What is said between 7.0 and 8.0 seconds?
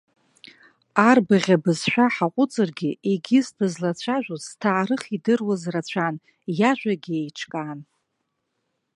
еиҿкаан.